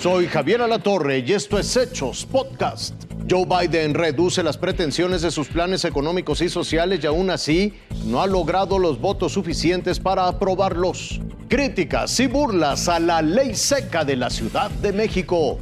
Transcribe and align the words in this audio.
Soy 0.00 0.28
Javier 0.28 0.62
Alatorre 0.62 1.18
y 1.18 1.34
esto 1.34 1.58
es 1.58 1.76
Hechos 1.76 2.24
Podcast. 2.24 2.94
Joe 3.30 3.44
Biden 3.44 3.92
reduce 3.92 4.42
las 4.42 4.56
pretensiones 4.56 5.20
de 5.20 5.30
sus 5.30 5.48
planes 5.48 5.84
económicos 5.84 6.40
y 6.40 6.48
sociales 6.48 7.00
y 7.02 7.06
aún 7.06 7.28
así 7.28 7.74
no 8.06 8.22
ha 8.22 8.26
logrado 8.26 8.78
los 8.78 8.98
votos 8.98 9.32
suficientes 9.32 10.00
para 10.00 10.26
aprobarlos. 10.26 11.20
Críticas 11.48 12.18
y 12.18 12.28
burlas 12.28 12.88
a 12.88 12.98
la 12.98 13.20
ley 13.20 13.54
seca 13.54 14.02
de 14.02 14.16
la 14.16 14.30
Ciudad 14.30 14.70
de 14.70 14.94
México. 14.94 15.58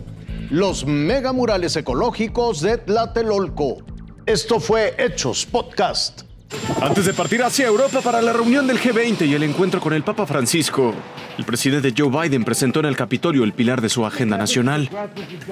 Los 0.50 0.86
megamurales 0.86 1.74
ecológicos 1.74 2.60
de 2.60 2.78
Tlatelolco. 2.78 3.78
Esto 4.24 4.60
fue 4.60 4.94
Hechos 4.98 5.46
Podcast. 5.46 6.27
Antes 6.80 7.06
de 7.06 7.12
partir 7.12 7.42
hacia 7.42 7.66
Europa 7.66 8.00
para 8.00 8.22
la 8.22 8.32
reunión 8.32 8.66
del 8.66 8.78
G20 8.78 9.26
y 9.26 9.34
el 9.34 9.42
encuentro 9.42 9.80
con 9.80 9.92
el 9.92 10.02
Papa 10.02 10.26
Francisco, 10.26 10.94
el 11.36 11.44
presidente 11.44 11.92
Joe 11.96 12.08
Biden 12.08 12.44
presentó 12.44 12.80
en 12.80 12.86
el 12.86 12.96
Capitolio 12.96 13.44
el 13.44 13.52
pilar 13.52 13.80
de 13.80 13.88
su 13.88 14.06
agenda 14.06 14.38
nacional. 14.38 14.88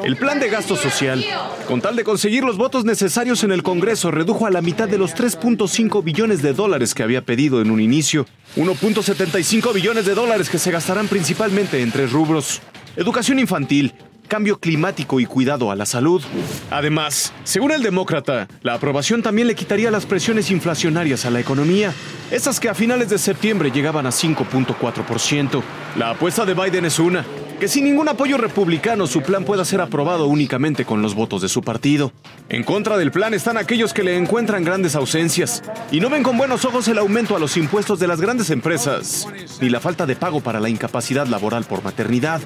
El 0.04 0.16
plan 0.16 0.40
de 0.40 0.48
gasto 0.48 0.76
social, 0.76 1.24
con 1.66 1.80
tal 1.80 1.96
de 1.96 2.04
conseguir 2.04 2.44
los 2.44 2.56
votos 2.56 2.84
necesarios 2.84 3.44
en 3.44 3.52
el 3.52 3.62
Congreso, 3.62 4.10
redujo 4.10 4.46
a 4.46 4.50
la 4.50 4.62
mitad 4.62 4.88
de 4.88 4.98
los 4.98 5.14
3.5 5.14 6.02
billones 6.02 6.42
de 6.42 6.52
dólares 6.52 6.94
que 6.94 7.02
había 7.02 7.22
pedido 7.22 7.60
en 7.60 7.70
un 7.70 7.80
inicio. 7.80 8.26
1.75 8.56 9.74
billones 9.74 10.06
de 10.06 10.14
dólares 10.14 10.48
que 10.48 10.58
se 10.58 10.70
gastarán 10.70 11.08
principalmente 11.08 11.82
en 11.82 11.90
tres 11.90 12.12
rubros. 12.12 12.62
Educación 12.96 13.38
infantil, 13.38 13.92
cambio 14.26 14.58
climático 14.58 15.20
y 15.20 15.26
cuidado 15.26 15.70
a 15.70 15.76
la 15.76 15.86
salud. 15.86 16.22
Además, 16.70 17.32
según 17.44 17.72
el 17.72 17.82
demócrata, 17.82 18.48
la 18.62 18.74
aprobación 18.74 19.22
también 19.22 19.48
le 19.48 19.54
quitaría 19.54 19.90
las 19.90 20.06
presiones 20.06 20.50
inflacionarias 20.50 21.24
a 21.24 21.30
la 21.30 21.40
economía, 21.40 21.92
esas 22.30 22.60
que 22.60 22.68
a 22.68 22.74
finales 22.74 23.08
de 23.08 23.18
septiembre 23.18 23.70
llegaban 23.70 24.06
a 24.06 24.10
5.4%. 24.10 25.62
La 25.96 26.10
apuesta 26.10 26.44
de 26.44 26.54
Biden 26.54 26.84
es 26.84 26.98
una, 26.98 27.24
que 27.58 27.68
sin 27.68 27.84
ningún 27.84 28.08
apoyo 28.08 28.36
republicano 28.36 29.06
su 29.06 29.22
plan 29.22 29.44
pueda 29.44 29.64
ser 29.64 29.80
aprobado 29.80 30.26
únicamente 30.26 30.84
con 30.84 31.00
los 31.00 31.14
votos 31.14 31.40
de 31.40 31.48
su 31.48 31.62
partido. 31.62 32.12
En 32.48 32.64
contra 32.64 32.98
del 32.98 33.10
plan 33.10 33.32
están 33.32 33.56
aquellos 33.56 33.94
que 33.94 34.02
le 34.02 34.16
encuentran 34.16 34.64
grandes 34.64 34.94
ausencias 34.94 35.62
y 35.90 36.00
no 36.00 36.10
ven 36.10 36.22
con 36.22 36.36
buenos 36.36 36.64
ojos 36.64 36.86
el 36.88 36.98
aumento 36.98 37.34
a 37.34 37.38
los 37.38 37.56
impuestos 37.56 37.98
de 37.98 38.08
las 38.08 38.20
grandes 38.20 38.50
empresas, 38.50 39.26
ni 39.60 39.70
la 39.70 39.80
falta 39.80 40.04
de 40.06 40.16
pago 40.16 40.40
para 40.40 40.60
la 40.60 40.68
incapacidad 40.68 41.26
laboral 41.26 41.64
por 41.64 41.82
maternidad. 41.82 42.40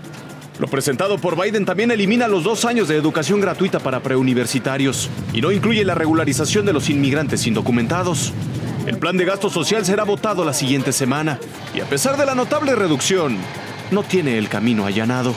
Lo 0.61 0.69
presentado 0.69 1.16
por 1.16 1.42
Biden 1.42 1.64
también 1.64 1.91
elimina 1.91 2.28
los 2.28 2.44
dos 2.44 2.66
años 2.66 2.86
de 2.86 2.94
educación 2.94 3.41
gratuita 3.41 3.78
para 3.78 4.03
preuniversitarios 4.03 5.08
y 5.33 5.41
no 5.41 5.52
incluye 5.52 5.86
la 5.86 5.94
regularización 5.94 6.67
de 6.67 6.75
los 6.75 6.91
inmigrantes 6.91 7.47
indocumentados. 7.47 8.34
El 8.86 8.98
plan 8.98 9.17
de 9.17 9.25
gasto 9.25 9.48
social 9.48 9.86
será 9.86 10.05
votado 10.05 10.44
la 10.44 10.52
siguiente 10.52 10.92
semana 10.92 11.39
y 11.75 11.80
a 11.80 11.86
pesar 11.86 12.19
de 12.19 12.27
la 12.27 12.34
notable 12.34 12.75
reducción, 12.75 13.39
no 13.91 14.02
tiene 14.02 14.36
el 14.36 14.50
camino 14.50 14.84
allanado. 14.84 15.34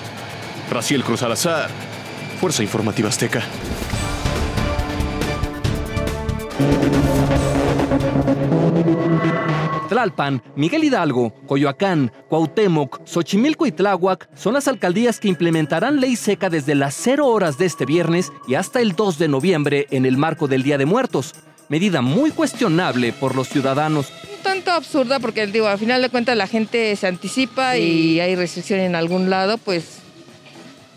Raciel 0.69 1.05
Cruz 1.05 1.23
Alazar, 1.23 1.69
Fuerza 2.41 2.61
Informativa 2.61 3.07
Azteca. 3.07 3.43
Tlalpan, 10.03 10.43
Miguel 10.57 10.83
Hidalgo, 10.83 11.33
Coyoacán, 11.47 12.11
Cuauhtémoc, 12.27 13.05
Xochimilco 13.05 13.65
y 13.65 13.71
Tláhuac 13.71 14.27
son 14.35 14.53
las 14.53 14.67
alcaldías 14.67 15.21
que 15.21 15.29
implementarán 15.29 16.01
ley 16.01 16.17
seca 16.17 16.49
desde 16.49 16.75
las 16.75 16.93
0 16.95 17.25
horas 17.25 17.57
de 17.57 17.65
este 17.65 17.85
viernes 17.85 18.33
y 18.45 18.55
hasta 18.55 18.81
el 18.81 18.97
2 18.97 19.17
de 19.17 19.29
noviembre 19.29 19.87
en 19.91 20.05
el 20.05 20.17
marco 20.17 20.49
del 20.49 20.63
Día 20.63 20.77
de 20.77 20.85
Muertos. 20.85 21.35
Medida 21.69 22.01
muy 22.01 22.31
cuestionable 22.31 23.13
por 23.13 23.33
los 23.33 23.47
ciudadanos. 23.47 24.11
Un 24.37 24.43
tanto 24.43 24.71
absurda 24.71 25.21
porque, 25.21 25.47
digo, 25.47 25.67
al 25.67 25.79
final 25.79 26.01
de 26.01 26.09
cuentas 26.09 26.35
la 26.35 26.47
gente 26.47 26.93
se 26.97 27.07
anticipa 27.07 27.77
y 27.77 28.19
hay 28.19 28.35
restricción 28.35 28.81
en 28.81 28.95
algún 28.95 29.29
lado, 29.29 29.57
pues 29.57 30.02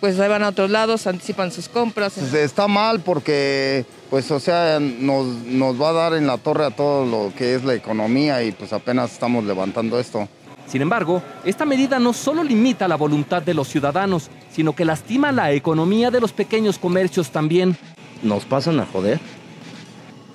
pues 0.00 0.18
ahí 0.20 0.28
van 0.28 0.42
a 0.42 0.48
otros 0.48 0.70
lados, 0.70 1.06
anticipan 1.06 1.50
sus 1.50 1.68
compras. 1.68 2.16
Está 2.18 2.68
mal 2.68 3.00
porque, 3.00 3.84
pues, 4.10 4.30
o 4.30 4.40
sea, 4.40 4.78
nos, 4.80 5.26
nos 5.26 5.80
va 5.80 5.90
a 5.90 5.92
dar 5.92 6.14
en 6.14 6.26
la 6.26 6.38
torre 6.38 6.66
a 6.66 6.70
todo 6.70 7.06
lo 7.06 7.32
que 7.34 7.54
es 7.54 7.64
la 7.64 7.74
economía 7.74 8.42
y 8.42 8.52
pues 8.52 8.72
apenas 8.72 9.12
estamos 9.12 9.44
levantando 9.44 9.98
esto. 9.98 10.28
Sin 10.66 10.82
embargo, 10.82 11.22
esta 11.44 11.64
medida 11.64 11.98
no 11.98 12.12
solo 12.12 12.42
limita 12.42 12.88
la 12.88 12.96
voluntad 12.96 13.42
de 13.42 13.54
los 13.54 13.68
ciudadanos, 13.68 14.30
sino 14.50 14.74
que 14.74 14.84
lastima 14.84 15.30
la 15.30 15.52
economía 15.52 16.10
de 16.10 16.20
los 16.20 16.32
pequeños 16.32 16.78
comercios 16.78 17.30
también. 17.30 17.76
Nos 18.22 18.44
pasan 18.44 18.80
a 18.80 18.86
joder 18.86 19.20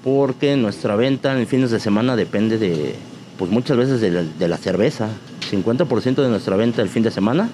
porque 0.03 0.55
nuestra 0.55 0.95
venta 0.95 1.38
en 1.38 1.45
fines 1.45 1.69
de 1.69 1.79
semana 1.79 2.16
depende 2.16 2.57
de, 2.57 2.95
pues 3.38 3.51
muchas 3.51 3.78
veces 3.78 4.01
de 4.01 4.09
la, 4.09 4.23
de 4.23 4.47
la 4.47 4.57
cerveza. 4.57 5.09
50% 5.51 6.16
de 6.16 6.29
nuestra 6.29 6.55
venta 6.55 6.81
el 6.81 6.88
fin 6.88 7.03
de 7.03 7.11
semana 7.11 7.49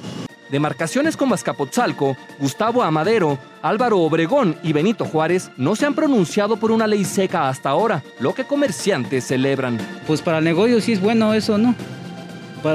Demarcaciones 0.49 1.17
como 1.17 1.33
Azcapotzalco, 1.33 2.15
Gustavo 2.39 2.83
Amadero, 2.83 3.37
Álvaro 3.61 3.99
Obregón 3.99 4.55
y 4.63 4.73
Benito 4.73 5.05
Juárez 5.05 5.51
no 5.57 5.75
se 5.75 5.85
han 5.85 5.93
pronunciado 5.93 6.57
por 6.57 6.71
una 6.71 6.87
ley 6.87 7.03
seca 7.03 7.49
hasta 7.49 7.69
ahora, 7.69 8.03
lo 8.19 8.33
que 8.33 8.45
comerciantes 8.45 9.25
celebran. 9.25 9.77
Pues 10.05 10.21
para 10.21 10.37
el 10.37 10.43
negocio 10.43 10.79
sí 10.81 10.93
es 10.93 11.01
bueno 11.01 11.33
eso, 11.33 11.57
¿no? 11.57 11.75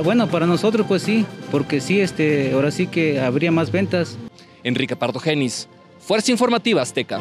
bueno, 0.05 0.27
para 0.29 0.47
nosotros 0.47 0.87
pues 0.87 1.03
sí, 1.03 1.27
porque 1.51 1.81
sí, 1.81 2.01
este, 2.01 2.53
ahora 2.53 2.71
sí 2.71 2.87
que 2.87 3.21
habría 3.21 3.51
más 3.51 3.71
ventas. 3.71 4.17
Enrique 4.63 4.97
Pardo 4.97 5.21
Genis, 5.21 5.69
Fuerza 5.99 6.31
Informativa 6.31 6.83
Azteca. 6.83 7.21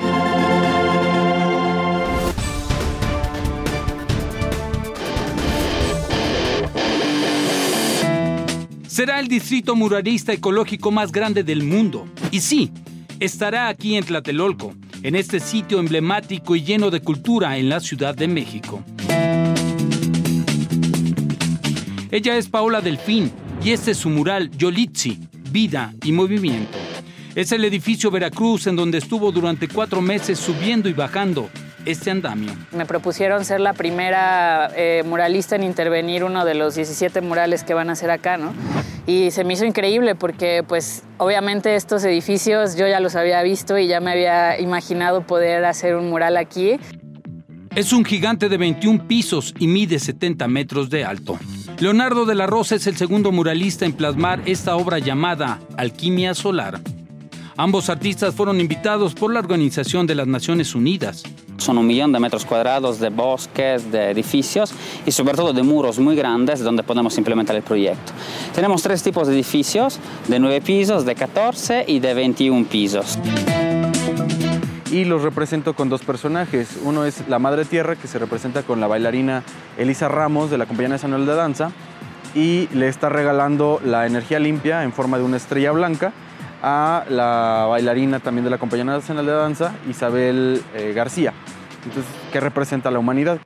Será 8.92 9.22
el 9.22 9.30
distrito 9.30 9.74
muralista 9.74 10.34
ecológico 10.34 10.92
más 10.92 11.14
grande 11.14 11.46
del 11.46 11.64
mundo. 11.64 12.10
Y 12.30 12.42
sí, 12.42 12.72
estará 13.22 13.70
aquí 13.70 13.96
en 13.96 14.04
Tlatelolco, 14.04 14.74
en 15.02 15.16
este 15.16 15.40
sitio 15.40 15.80
emblemático 15.80 16.58
y 16.58 16.64
lleno 16.64 16.92
de 16.92 17.00
cultura 17.00 17.58
en 17.58 17.70
la 17.70 17.80
Ciudad 17.80 18.14
de 18.14 18.28
México. 18.28 18.84
Ella 22.12 22.36
es 22.36 22.50
Paola 22.50 22.82
Delfín 22.82 23.32
y 23.64 23.72
este 23.72 23.92
es 23.92 23.98
su 23.98 24.10
mural 24.10 24.52
Yolitzi, 24.58 25.18
Vida 25.52 25.94
y 26.04 26.12
Movimiento. 26.12 26.78
Es 27.34 27.54
el 27.54 27.64
edificio 27.64 28.12
Veracruz 28.12 28.68
en 28.68 28.76
donde 28.76 28.98
estuvo 28.98 29.32
durante 29.32 29.70
cuatro 29.70 30.02
meses 30.02 30.38
subiendo 30.38 30.90
y 30.90 30.94
bajando 30.94 31.50
este 31.86 32.12
andamio. 32.12 32.52
Me 32.72 32.86
propusieron 32.86 33.46
ser 33.46 33.60
la 33.60 33.74
primera 33.74 34.72
eh, 34.76 35.04
muralista 35.06 35.56
en 35.56 35.64
intervenir 35.64 36.24
uno 36.24 36.46
de 36.46 36.56
los 36.56 36.76
17 36.76 37.22
murales 37.22 37.64
que 37.64 37.74
van 37.74 37.90
a 37.90 37.94
hacer 37.94 38.12
acá, 38.12 38.38
¿no? 38.38 38.54
Y 39.08 39.32
se 39.32 39.44
me 39.44 39.54
hizo 39.54 39.66
increíble 39.66 40.16
porque, 40.16 40.64
pues, 40.68 41.04
obviamente 41.18 41.76
estos 41.76 42.04
edificios 42.04 42.76
yo 42.76 42.88
ya 42.88 43.00
los 43.00 43.16
había 43.16 43.42
visto 43.42 43.78
y 43.78 43.88
ya 43.88 44.00
me 44.00 44.12
había 44.12 44.60
imaginado 44.60 45.22
poder 45.22 45.66
hacer 45.66 45.96
un 45.96 46.10
mural 46.10 46.38
aquí. 46.38 46.80
Es 47.76 47.94
un 47.94 48.04
gigante 48.04 48.50
de 48.50 48.58
21 48.58 49.08
pisos 49.08 49.54
y 49.58 49.68
mide 49.68 49.98
70 49.98 50.48
metros 50.48 50.90
de 50.90 51.06
alto. 51.06 51.40
Leonardo 51.80 52.26
de 52.26 52.36
la 52.36 52.46
Rosa 52.46 52.76
es 52.76 52.86
el 52.86 52.96
segundo 52.96 53.32
muralista 53.32 53.86
en 53.86 53.94
plasmar 53.94 54.42
esta 54.46 54.76
obra 54.76 55.00
llamada 55.00 55.60
Alquimia 55.78 56.36
Solar. 56.36 56.80
Ambos 57.58 57.90
artistas 57.90 58.36
fueron 58.36 58.60
invitados 58.60 59.14
por 59.14 59.34
la 59.34 59.40
Organización 59.40 60.06
de 60.06 60.16
las 60.16 60.28
Naciones 60.28 60.76
Unidas. 60.76 61.24
Son 61.62 61.78
un 61.78 61.86
millón 61.86 62.12
de 62.12 62.20
metros 62.20 62.44
cuadrados 62.44 63.00
de 63.00 63.10
bosques, 63.10 63.92
de 63.92 64.10
edificios 64.10 64.74
y 65.06 65.12
sobre 65.12 65.36
todo 65.36 65.54
de 65.54 65.62
muros 65.62 66.00
muy 66.00 66.16
grandes 66.16 66.64
donde 66.64 66.82
podemos 66.82 67.16
implementar 67.20 67.56
el 67.56 67.62
proyecto. 67.62 68.14
Tenemos 68.56 68.82
tres 68.82 69.04
tipos 69.04 69.28
de 69.28 69.36
edificios, 69.36 70.00
de 70.28 70.40
9 70.40 70.62
pisos, 70.62 71.06
de 71.06 71.14
14 71.14 71.86
y 71.88 72.00
de 72.00 72.16
21 72.16 72.66
pisos. 72.66 73.20
Y 74.90 75.06
los 75.06 75.22
represento 75.22 75.76
con 75.76 75.88
dos 75.88 76.02
personajes. 76.02 76.80
Uno 76.84 77.06
es 77.06 77.28
la 77.28 77.38
Madre 77.38 77.64
Tierra, 77.66 77.96
que 77.96 78.08
se 78.08 78.18
representa 78.18 78.64
con 78.64 78.80
la 78.80 78.88
bailarina 78.88 79.44
Elisa 79.78 80.08
Ramos 80.08 80.50
de 80.50 80.58
la 80.58 80.66
Compañía 80.66 80.90
Nacional 80.90 81.28
de 81.28 81.36
Danza 81.36 81.72
y 82.34 82.70
le 82.74 82.88
está 82.88 83.10
regalando 83.10 83.80
la 83.86 84.08
energía 84.08 84.40
limpia 84.40 84.84
en 84.84 84.94
forma 84.94 85.20
de 85.20 85.26
una 85.26 85.38
estrella 85.38 85.72
blanca 85.72 86.12
a 86.62 87.06
la 87.10 87.68
bailarina 87.70 88.20
también 88.20 88.44
de 88.44 88.50
la 88.50 88.58
Compañía 88.58 88.86
Nacional 88.86 89.26
de 89.26 89.32
Danza, 89.32 89.74
Isabel 89.90 90.62
eh, 90.76 90.94
García. 90.94 91.34
Entonces, 91.86 92.06
¿qué 92.32 92.40
representa 92.40 92.92
la 92.92 93.00
humanidad? 93.00 93.40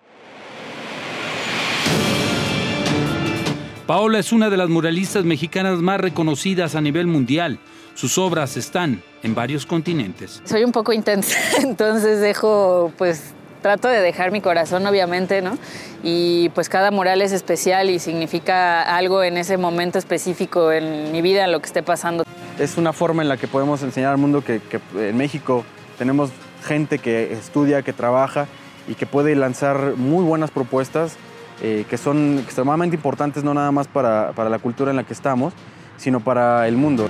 Paola 3.88 4.18
es 4.18 4.32
una 4.32 4.50
de 4.50 4.58
las 4.58 4.68
muralistas 4.68 5.26
mexicanas 5.26 5.80
más 5.80 6.02
reconocidas 6.02 6.76
a 6.76 6.82
nivel 6.82 7.06
mundial. 7.06 7.60
Sus 7.94 8.18
obras 8.18 8.58
están 8.58 9.02
en 9.22 9.36
varios 9.36 9.66
continentes. 9.66 10.42
Soy 10.44 10.64
un 10.64 10.72
poco 10.72 10.92
intensa, 10.92 11.38
entonces 11.62 12.20
dejo, 12.20 12.92
pues 12.98 13.34
trato 13.62 13.88
de 13.88 14.00
dejar 14.00 14.32
mi 14.32 14.42
corazón, 14.42 14.86
obviamente, 14.86 15.42
¿no? 15.42 15.58
Y 16.04 16.50
pues 16.50 16.70
cada 16.70 16.92
mural 16.92 17.24
es 17.24 17.32
especial 17.32 17.90
y 17.90 17.98
significa 17.98 18.84
algo 18.96 19.24
en 19.24 19.38
ese 19.38 19.58
momento 19.58 19.98
específico 19.98 20.72
en 20.72 21.12
mi 21.12 21.24
vida, 21.24 21.46
en 21.46 21.52
lo 21.52 21.60
que 21.60 21.66
esté 21.66 21.82
pasando. 21.82 22.24
Es 22.60 22.78
una 22.78 22.94
forma 22.94 23.24
en 23.24 23.30
la 23.30 23.38
que 23.38 23.48
podemos 23.48 23.82
enseñar 23.82 24.12
al 24.12 24.18
mundo 24.18 24.44
que, 24.44 24.62
en 25.00 25.18
México 25.18 25.66
tenemos 25.98 26.30
gente 26.66 27.00
que 27.00 27.32
estudia, 27.34 27.82
que 27.84 27.94
trabaja 27.94 28.48
y 28.88 28.96
que 28.96 29.06
puede 29.06 29.36
lanzar 29.36 29.96
muy 29.96 30.24
buenas 30.26 30.52
propuestas 30.52 31.18
eh, 31.62 31.86
que 31.90 31.98
son 31.98 32.40
extremadamente 32.40 32.98
importantes 32.98 33.44
no 33.44 33.54
nada 33.54 33.72
más 33.72 33.88
para, 33.88 34.34
para 34.34 34.50
la 34.50 34.60
cultura 34.60 34.92
en 34.92 34.98
la 34.98 35.04
que 35.06 35.14
estamos, 35.14 35.54
sino 35.96 36.20
para 36.20 36.68
el 36.68 36.76
mundo. 36.76 37.10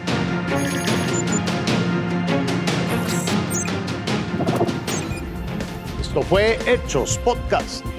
Esto 6.00 6.22
fue 6.22 6.60
Hechos 6.68 7.18
Podcast 7.18 7.94